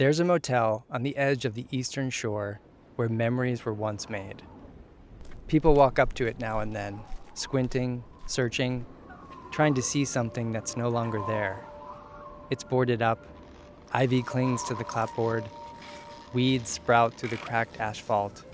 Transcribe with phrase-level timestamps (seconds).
[0.00, 2.58] There's a motel on the edge of the eastern shore
[2.96, 4.40] where memories were once made.
[5.46, 7.00] People walk up to it now and then,
[7.34, 8.86] squinting, searching,
[9.50, 11.62] trying to see something that's no longer there.
[12.48, 13.26] It's boarded up,
[13.92, 15.44] ivy clings to the clapboard,
[16.32, 18.44] weeds sprout through the cracked asphalt.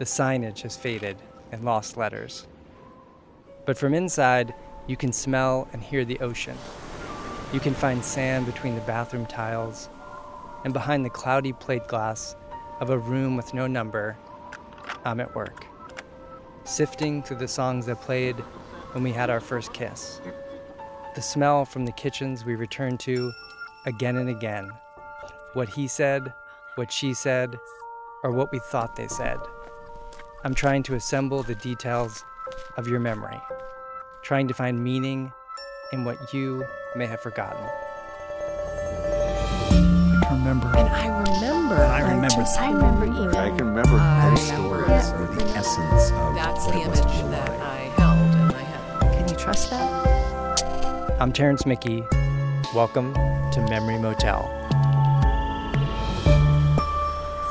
[0.00, 1.16] The signage has faded
[1.52, 2.48] and lost letters.
[3.64, 4.52] But from inside,
[4.88, 6.58] you can smell and hear the ocean.
[7.52, 9.88] You can find sand between the bathroom tiles,
[10.64, 12.36] and behind the cloudy plate glass
[12.80, 14.16] of a room with no number,
[15.04, 15.66] I'm at work,
[16.64, 18.36] sifting through the songs that played
[18.92, 20.20] when we had our first kiss.
[21.14, 23.32] The smell from the kitchens we returned to
[23.86, 24.70] again and again.
[25.54, 26.32] What he said,
[26.76, 27.58] what she said,
[28.22, 29.38] or what we thought they said.
[30.44, 32.24] I'm trying to assemble the details
[32.76, 33.40] of your memory,
[34.22, 35.32] trying to find meaning
[35.92, 36.64] in what you
[36.96, 37.66] may have forgotten.
[40.50, 40.76] I remember.
[40.78, 41.74] And I remember.
[41.76, 43.36] And I remember just- I remember even.
[43.36, 44.82] I can remember I those remember.
[44.82, 47.50] stories were the essence of That's what the it was image to be that.
[47.50, 49.00] I held in my head.
[49.14, 51.20] Can you trust that?
[51.20, 52.02] I'm Terrence Mickey.
[52.74, 54.50] Welcome to Memory Motel.
[54.56, 54.62] Is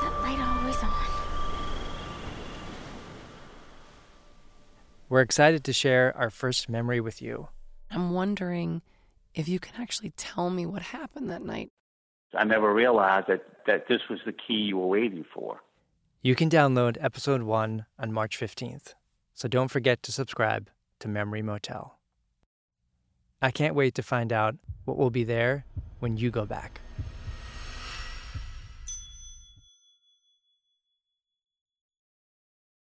[0.02, 0.92] that light always on?
[5.08, 7.48] We're excited to share our first memory with you.
[7.90, 8.82] I'm wondering
[9.34, 11.72] if you can actually tell me what happened that night.
[12.38, 15.62] I never realized that, that this was the key you were waiting for.
[16.22, 18.94] You can download episode 1 on March 15th,
[19.34, 21.98] so don't forget to subscribe to Memory Motel.
[23.42, 24.56] I can't wait to find out
[24.86, 25.66] what will be there
[26.00, 26.82] when you go back.